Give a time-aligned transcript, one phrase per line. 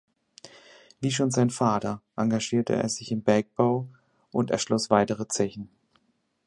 [0.99, 3.87] Wie schon sein Vater engagierte er sich im Bergbau
[4.31, 5.69] und erschloss weitere Zechen.